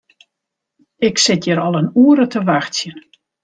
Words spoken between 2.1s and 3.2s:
te wachtsjen.